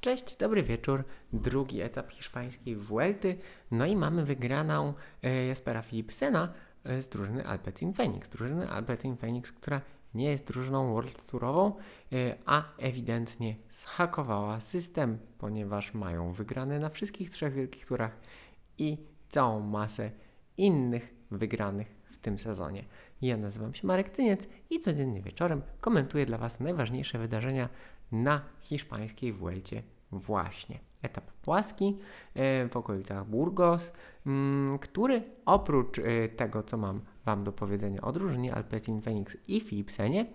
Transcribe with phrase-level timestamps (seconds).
[0.00, 1.04] Cześć, dobry wieczór.
[1.32, 3.38] Drugi etap hiszpańskiej Vuelty.
[3.70, 6.52] No i mamy wygraną e, Jaspera Philipsena
[6.84, 8.28] e, z drużyny Alpecin Phoenix.
[8.28, 9.80] Drużyny Alpecin Phoenix, która
[10.14, 11.72] nie jest drużyną World Tourową,
[12.12, 18.16] e, a ewidentnie zhakowała system, ponieważ mają wygrane na wszystkich trzech wielkich turach
[18.78, 20.10] i całą masę
[20.56, 22.84] innych wygranych w tym sezonie.
[23.22, 24.40] Ja nazywam się Marek Tyniec
[24.70, 27.68] i codziennie wieczorem komentuję dla Was najważniejsze wydarzenia
[28.12, 29.82] na hiszpańskiej Vuelcie
[30.12, 30.78] właśnie.
[31.02, 31.98] Etap płaski
[32.34, 33.92] e, w okolicach Burgos,
[34.26, 39.60] mm, który oprócz e, tego, co mam Wam do powiedzenia o drużynie Alpecin Phoenix i
[39.60, 40.26] Philipsenie,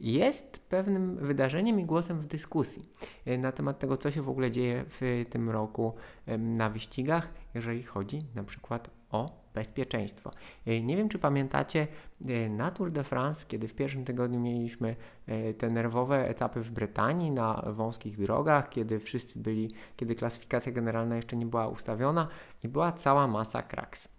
[0.00, 2.88] jest pewnym wydarzeniem i głosem w dyskusji
[3.26, 5.94] e, na temat tego, co się w ogóle dzieje w tym roku
[6.38, 10.30] na wyścigach, jeżeli chodzi na przykład o bezpieczeństwo.
[10.66, 11.86] E, nie wiem, czy pamiętacie
[12.26, 14.96] e, na Tour de France, kiedy w pierwszym tygodniu mieliśmy
[15.26, 21.16] e, te nerwowe etapy w Brytanii na wąskich drogach, kiedy wszyscy byli, kiedy klasyfikacja generalna
[21.16, 22.28] jeszcze nie była ustawiona
[22.64, 24.14] i była cała masa kraks.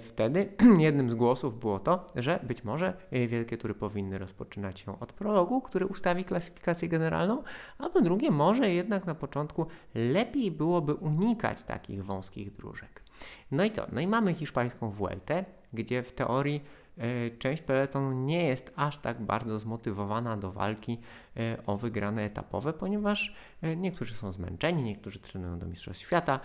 [0.00, 2.96] Wtedy jednym z głosów było to, że być może
[3.28, 7.42] wielkie tury powinny rozpoczynać się od prologu, który ustawi klasyfikację generalną,
[7.78, 13.07] a po drugie, może jednak na początku lepiej byłoby unikać takich wąskich dróżek.
[13.50, 13.86] No i co?
[13.92, 16.64] No i mamy hiszpańską Vueltę, gdzie w teorii
[16.98, 20.98] y, część peletonu nie jest aż tak bardzo zmotywowana do walki
[21.36, 26.40] y, o wygrane etapowe, ponieważ y, niektórzy są zmęczeni, niektórzy trenują do Mistrzostw Świata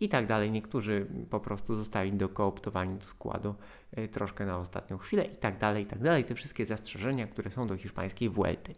[0.00, 0.50] i tak dalej.
[0.50, 3.54] Niektórzy po prostu zostali dokooptowani do składu
[4.12, 6.24] troszkę na ostatnią chwilę i tak dalej, i tak dalej.
[6.24, 8.74] Te wszystkie zastrzeżenia, które są do hiszpańskiej Vuelty.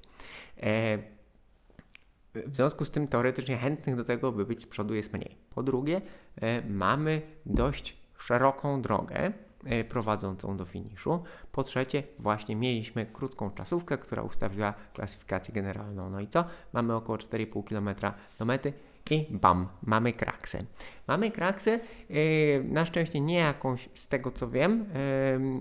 [2.34, 5.36] W związku z tym teoretycznie chętnych do tego, by być z przodu jest mniej.
[5.54, 6.00] Po drugie,
[6.40, 9.32] e, mamy dość szeroką drogę
[9.64, 11.22] e, prowadzącą do finiszu.
[11.52, 16.10] Po trzecie, właśnie mieliśmy krótką czasówkę, która ustawiła klasyfikację generalną.
[16.10, 16.44] No i co?
[16.72, 18.72] Mamy około 4,5 km do mety
[19.10, 20.64] i bam, mamy kraksę.
[21.08, 24.86] Mamy kraksę, e, na szczęście nie jakąś, z tego co wiem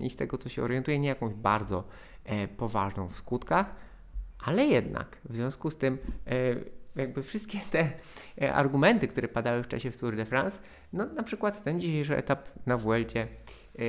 [0.02, 1.84] i z tego co się orientuję, nie jakąś bardzo
[2.56, 3.83] poważną w skutkach,
[4.44, 6.56] ale jednak w związku z tym e,
[6.96, 7.92] jakby wszystkie te
[8.42, 10.60] e, argumenty, które padały w czasie w Tour de France,
[10.92, 13.82] no na przykład ten dzisiejszy etap na Vuelcie e,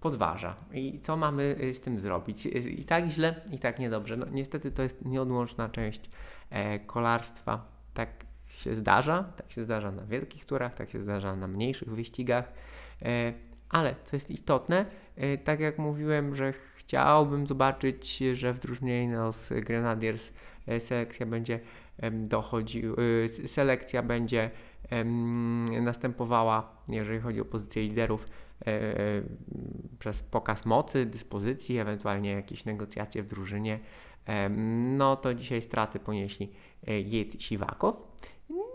[0.00, 0.56] podważa.
[0.72, 2.46] I co mamy z tym zrobić?
[2.46, 4.16] I tak źle, i tak niedobrze.
[4.16, 6.10] No niestety to jest nieodłączna część
[6.86, 7.66] kolarstwa.
[7.94, 8.08] Tak
[8.46, 12.52] się zdarza, tak się zdarza na wielkich turach, tak się zdarza na mniejszych wyścigach.
[13.68, 14.86] Ale co jest istotne,
[15.44, 16.52] tak jak mówiłem, że
[16.90, 20.32] Chciałbym zobaczyć, że w drużynie Ineos Grenadiers
[20.66, 21.60] e, selekcja będzie
[22.12, 24.50] dochodził, e, selekcja będzie
[25.82, 28.26] następowała, jeżeli chodzi o pozycję liderów,
[28.66, 28.94] e,
[29.98, 33.78] przez pokaz mocy, dyspozycji, ewentualnie jakieś negocjacje w drużynie.
[34.96, 36.52] No to dzisiaj straty ponieśli
[36.86, 37.96] Jec i Siwakow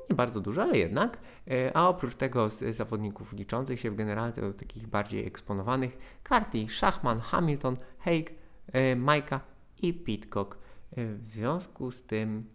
[0.09, 1.17] nie bardzo dużo, ale jednak.
[1.47, 5.97] E, a oprócz tego z zawodników liczących się w generalce, takich bardziej eksponowanych,
[6.29, 8.33] Carty, Schachman, Hamilton, Haig,
[8.71, 9.39] e, Majka
[9.81, 10.57] i Pitcock.
[10.91, 12.49] E, w związku z tym,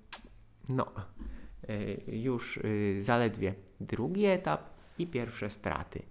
[0.68, 0.86] no,
[2.08, 2.58] już
[3.00, 6.02] zaledwie drugi etap i pierwsze straty.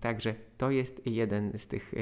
[0.00, 1.94] Także to jest jeden z tych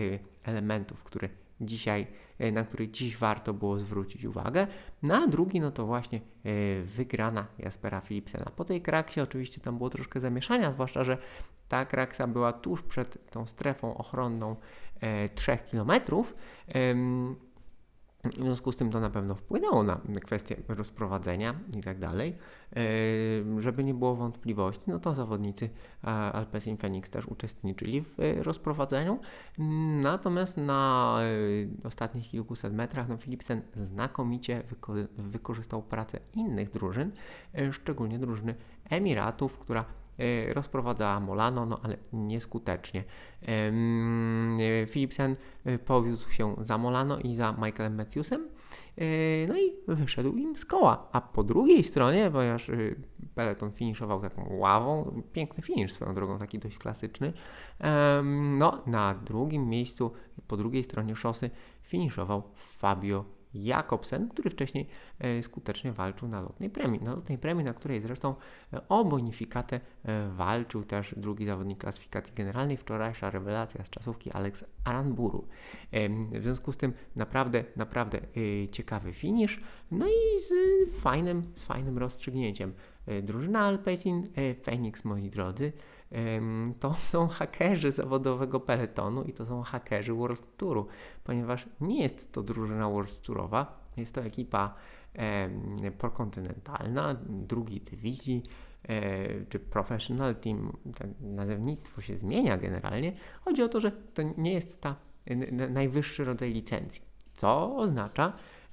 [0.44, 1.28] elementów, które
[1.62, 2.06] dzisiaj,
[2.38, 4.66] e, na który dziś warto było zwrócić uwagę.
[5.02, 8.50] Na drugi, no to właśnie e, wygrana Jaspera Philipsena.
[8.56, 11.18] Po tej kraksie oczywiście tam było troszkę zamieszania, zwłaszcza, że
[11.68, 14.56] ta kraksa była tuż przed tą strefą ochronną
[15.34, 15.90] 3 e, km.
[18.24, 22.38] W związku z tym to na pewno wpłynęło na kwestię rozprowadzenia i tak dalej.
[23.58, 25.70] Żeby nie było wątpliwości, no to zawodnicy
[26.32, 29.18] Alpecin Phoenix też uczestniczyli w e, rozprowadzeniu.
[30.02, 31.18] Natomiast na
[31.84, 37.12] e, ostatnich kilkuset metrach no Philipsen znakomicie wyko wykorzystał pracę innych drużyn,
[37.54, 38.54] e, szczególnie drużyny
[38.90, 39.84] Emiratów, która
[40.52, 43.04] rozprowadzała Molano, no ale nieskutecznie.
[43.42, 48.48] E, Philipsen e, powiózł się za Molano i za Michaelem Matthewsem,
[49.48, 51.08] no i wyszedł im z koła.
[51.12, 52.70] A po drugiej stronie, ponieważ
[53.34, 57.32] Peloton finiszował taką ławą, piękny finisz swoją drogą, taki dość klasyczny,
[58.58, 60.12] no na drugim miejscu,
[60.48, 61.50] po drugiej stronie szosy
[61.82, 63.24] finiszował Fabio
[63.54, 64.88] Jakobsen, który wcześniej
[65.18, 67.00] e, skutecznie walczył na lotnej premii.
[67.00, 68.34] Na lotnej premii, na której zresztą
[68.72, 74.64] e, o bonifikatę e, walczył też drugi zawodnik klasyfikacji generalnej, wczorajsza rewelacja z czasówki Alex
[74.84, 75.48] Aranburu.
[76.32, 78.20] W związku z tym naprawdę, naprawdę
[78.70, 79.60] ciekawy finish,
[79.90, 80.52] no i z
[81.00, 82.72] fajnym, z fajnym rozstrzygnięciem.
[83.22, 84.28] Drużyna Alpecin
[84.62, 85.72] Phoenix, moi drodzy,
[86.80, 90.86] to są hakerzy zawodowego peletonu i to są hakerzy World Touru,
[91.24, 94.74] ponieważ nie jest to drużyna World Tourowa, Jest to ekipa
[95.14, 98.42] e, prokontynentalna, drugiej dywizji,
[98.88, 100.72] e, czy professional team,
[101.20, 103.12] nazewnictwo się zmienia generalnie.
[103.44, 104.96] Chodzi o to, że to nie jest ta
[105.70, 107.02] najwyższy rodzaj licencji,
[107.34, 108.32] co oznacza,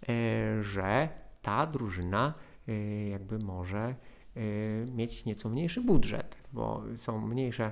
[0.09, 1.09] e, że
[1.41, 2.33] ta drużyna
[2.67, 3.95] e, jakby może
[4.95, 7.71] mieć nieco mniejszy budżet, bo są mniejsze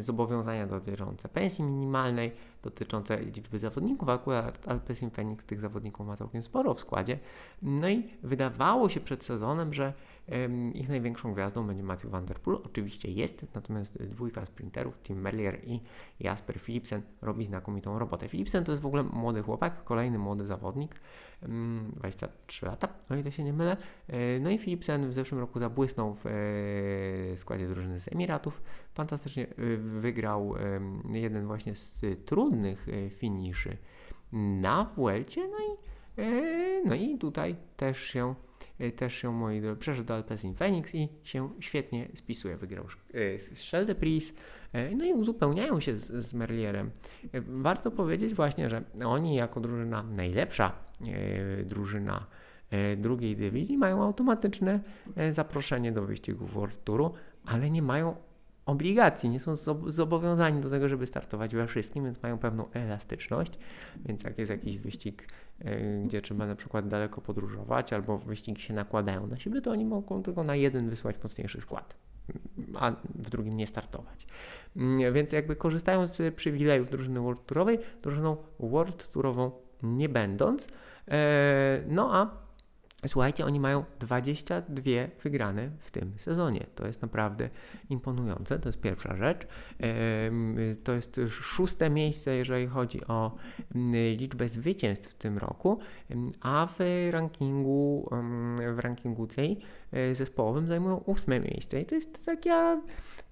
[0.00, 4.08] zobowiązania dotyczące pensji minimalnej, dotyczące liczby zawodników.
[4.08, 7.18] Akurat Alpecin Phoenix tych zawodników ma całkiem sporo w składzie.
[7.62, 9.92] No i wydawało się przed sezonem, że
[10.74, 12.58] ich największą gwiazdą będzie Matthew Van Der Poel.
[12.64, 15.80] Oczywiście jest, natomiast dwójka sprinterów, Tim Merlier i
[16.20, 18.28] Jasper Philipsen robi znakomitą robotę.
[18.28, 21.00] Philipsen to jest w ogóle młody chłopak, kolejny młody zawodnik,
[21.42, 23.76] 23 lata, o ile się nie mylę.
[24.08, 28.62] E, no i Philipsen w zeszłym roku zabłysnął w e, składzie drużyny z Emiratów.
[28.94, 30.54] Fantastycznie e, wygrał
[31.12, 33.76] jeden właśnie z trudnych finiszy
[34.32, 35.76] na Vuelcie, no i,
[36.88, 38.34] no i tutaj też się
[38.96, 42.56] też się, moi drodzy, przeszedł do Alpecin Phoenix i się świetnie spisuje.
[42.56, 42.84] Wygrał
[43.54, 46.90] Shell de Pris, y, no i uzupełniają się z, z Merlierem.
[47.46, 50.72] Warto powiedzieć właśnie, że oni jako drużyna, najlepsza
[51.64, 52.26] drużyna
[52.96, 54.80] drugiej dywizji mają automatyczne
[55.30, 57.14] zaproszenie do wyścigu World Touru,
[57.46, 58.16] ale nie mają
[58.66, 59.56] obligacji, nie są
[59.86, 63.58] zobowiązani do tego, żeby startować we wszystkim, więc mają pewną elastyczność.
[64.06, 65.53] Więc jak jest jakiś wyścig, e,
[66.04, 70.22] gdzie trzeba na przykład daleko podróżować, albo wyścigi się nakładają na siebie, to oni mogą
[70.22, 71.94] tylko na jeden wysłać mocniejszy skład,
[72.74, 74.26] a w drugim nie startować.
[74.76, 79.50] Mm, więc jakby korzystając z przywilejów drużyny World Tourowej, drużyną World Tourową
[79.82, 80.68] nie będąc,
[81.08, 82.43] e, no a
[83.06, 84.82] Słuchajcie, oni mają 22
[85.22, 86.66] wygrane w tym sezonie.
[86.74, 87.48] To jest naprawdę
[87.90, 88.58] imponujące.
[88.58, 89.46] To jest pierwsza rzecz.
[90.84, 93.36] To jest szóste miejsce, jeżeli chodzi o
[94.18, 95.78] liczbę zwycięstw w tym roku,
[96.40, 98.10] a w rankingu,
[98.74, 99.58] w rankingu tej
[99.92, 101.80] e, zespołowym zajmują ósme miejsce.
[101.80, 102.82] I to jest taka,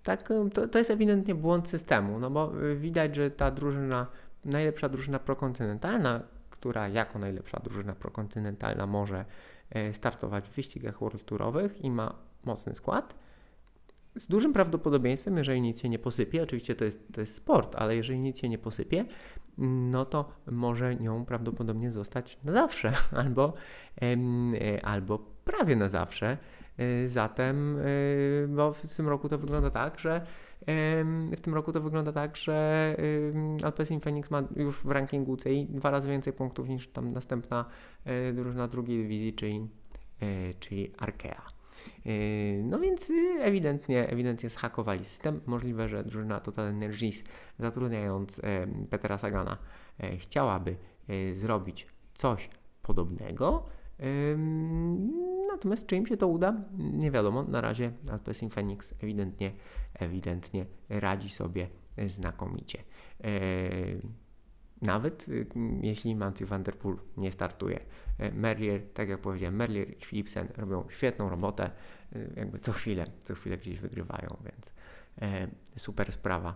[0.03, 4.07] tak, to, to jest ewidentnie błąd systemu, no bo widać, że ta drużyna,
[4.45, 6.21] najlepsza drużyna prokontynentalna,
[6.51, 9.25] która jako najlepsza drużyna prokontynentalna może
[9.62, 9.62] E,
[9.93, 12.15] startować w wyścigach world tourowych i ma
[12.45, 13.15] mocny skład.
[14.17, 17.97] Z dużym prawdopodobieństwem, jeżeli nic się nie posypie, oczywiście to jest, to jest sport, ale
[17.97, 19.05] jeżeli nic się nie posypie,
[19.59, 22.93] no to może nią prawdopodobnie zostać na zawsze
[23.25, 23.55] albo,
[24.03, 26.39] e, albo prawie na zawsze.
[26.79, 27.79] E, zatem,
[28.49, 30.27] bo w tym roku to wygląda tak, że
[31.37, 32.97] w tym roku to wygląda tak, że
[33.65, 37.65] Alpecin Phoenix ma już w rankingu tej dwa razy więcej punktów niż tam następna
[38.05, 39.69] e, drużyna drugiej dywizji, czyli,
[40.21, 41.43] e, czyli Arkea.
[42.07, 42.11] E,
[42.63, 45.41] no więc y, ewidentnie, ewidentnie zhakowali system.
[45.47, 47.23] Możliwe, że drużyna Total Energies
[47.59, 48.41] zatrudniając
[48.91, 49.59] Petera Sagana
[50.19, 50.77] chciałaby
[51.35, 52.51] zrobić coś
[52.83, 53.67] podobnego.
[55.53, 56.55] Natomiast czy im się to uda?
[56.79, 57.43] Nie wiadomo.
[57.43, 59.53] Na razie Alpecin Phoenix ewidentnie,
[59.95, 61.69] ewidentnie radzi sobie
[62.07, 62.83] znakomicie.
[64.83, 65.27] Nawet
[65.81, 67.81] jeśli Matthew Van Der Poel nie startuje.
[68.33, 71.71] Merlier, tak jak powiedziałem, Merlier i Philipsen robią świetną robotę.
[72.37, 74.73] Jakby co chwilę, co chwilę gdzieś wygrywają, więc
[75.77, 76.55] super sprawa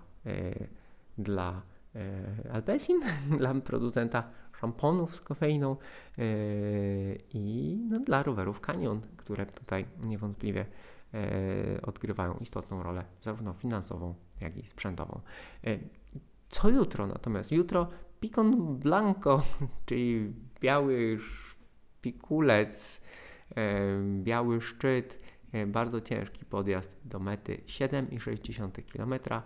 [1.18, 1.62] dla
[2.52, 3.00] Alpecin,
[3.38, 4.30] dla producenta
[4.60, 5.76] szamponów z kofeiną
[6.18, 6.24] yy,
[7.34, 10.66] i no, dla rowerów Canyon, które tutaj niewątpliwie
[11.12, 11.20] yy,
[11.82, 15.20] odgrywają istotną rolę, zarówno finansową, jak i sprzętową.
[15.62, 15.78] Yy,
[16.48, 17.52] co jutro natomiast?
[17.52, 17.88] Jutro
[18.20, 19.42] Picon Blanco,
[19.86, 23.02] czyli biały szpikulec,
[24.22, 25.20] biały szczyt,
[25.66, 29.42] bardzo ciężki podjazd do mety 7,6 km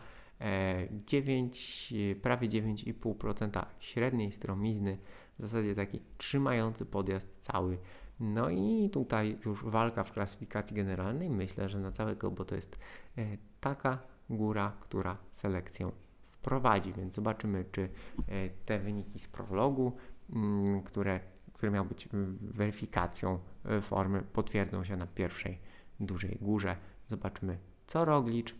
[1.06, 4.98] 9, e, prawie 9,5% średniej stromizny,
[5.38, 7.78] w zasadzie taki trzymający podjazd cały.
[8.20, 11.30] No i tutaj już walka w klasyfikacji generalnej.
[11.30, 12.78] Myślę, że na całego, bo to jest
[13.18, 13.98] e, taka
[14.30, 15.90] góra, która selekcję
[16.30, 17.88] wprowadzi, więc zobaczymy, czy
[18.28, 19.96] e, te wyniki z prologu,
[20.32, 21.20] mm, które,
[21.52, 22.08] które miał być
[22.40, 23.38] weryfikacją
[23.82, 25.58] formy, potwierdzą się na pierwszej
[26.00, 26.76] dużej górze.
[27.08, 28.54] Zobaczymy, co Roglicz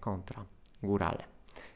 [0.00, 0.44] kontra
[0.82, 1.24] górale.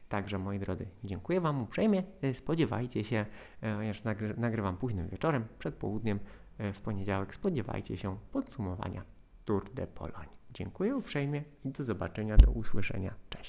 [0.09, 2.03] Także moi drodzy, dziękuję Wam uprzejmie.
[2.23, 3.27] E, spodziewajcie się,
[3.63, 6.19] e, nagry nagrywam późnym wieczorem, przed południem,
[6.59, 9.03] e, w poniedziałek, spodziewajcie się podsumowania
[9.45, 10.41] Tour de Pologne.
[10.55, 13.15] Dziękuję uprzejmie i do zobaczenia, do usłyszenia.
[13.31, 13.41] Cześć.